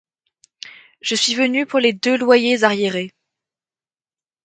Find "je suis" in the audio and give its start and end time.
1.01-1.35